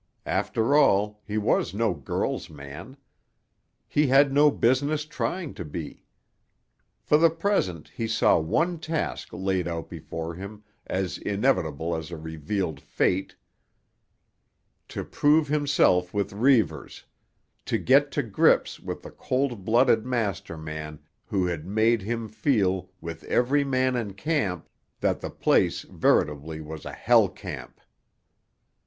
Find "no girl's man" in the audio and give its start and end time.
1.75-2.97